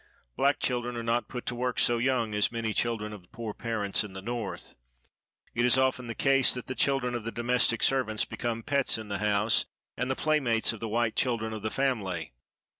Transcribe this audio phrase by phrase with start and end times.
[0.35, 4.03] Black children are not put to work so young as many children of poor parents
[4.03, 4.73] in the North.
[5.53, 9.09] It is often the case that the children of the domestic servants become pets in
[9.09, 12.33] the house, and the playmates of the white children of the family.